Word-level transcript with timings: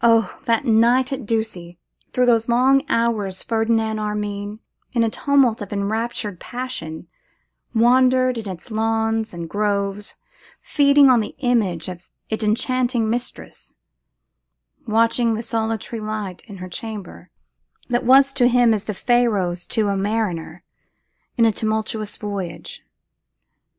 Oh! 0.00 0.40
that 0.46 0.64
night 0.64 1.12
at 1.12 1.26
Ducie, 1.26 1.78
through 2.14 2.24
whose 2.28 2.48
long 2.48 2.80
hours 2.88 3.42
Ferdinand 3.42 3.98
Armine, 3.98 4.60
in 4.94 5.04
a 5.04 5.10
tumult 5.10 5.60
of 5.60 5.70
enraptured 5.70 6.40
passion, 6.40 7.08
wandered 7.74 8.38
in 8.38 8.48
its 8.48 8.70
lawns 8.70 9.34
and 9.34 9.50
groves, 9.50 10.16
feeding 10.62 11.10
on 11.10 11.20
the 11.20 11.34
image 11.40 11.88
of 11.90 12.08
its 12.30 12.42
enchanting 12.42 13.10
mistress, 13.10 13.74
watching 14.86 15.34
the 15.34 15.42
solitary 15.42 16.00
light 16.00 16.42
in 16.46 16.56
her 16.56 16.68
chamber 16.70 17.28
that 17.90 18.06
was 18.06 18.32
to 18.32 18.48
him 18.48 18.72
as 18.72 18.84
the 18.84 18.94
pharos 18.94 19.66
to 19.66 19.88
a 19.90 19.94
mariner 19.94 20.64
in 21.36 21.44
a 21.44 21.52
tumultuous 21.52 22.16
voyage! 22.16 22.82